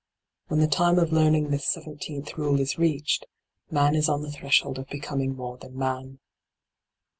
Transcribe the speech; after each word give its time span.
When 0.47 0.61
the 0.61 0.67
time 0.67 0.97
of 0.97 1.11
learning 1.11 1.51
this 1.51 1.71
seventeenth 1.71 2.35
rule 2.35 2.59
is 2.59 2.79
reached, 2.79 3.27
man 3.69 3.93
is 3.93 4.09
on 4.09 4.23
the 4.23 4.31
threshold 4.31 4.79
of 4.79 4.87
becoming 4.89 5.35
more 5.35 5.59
than 5.59 5.77
man. 5.77 6.17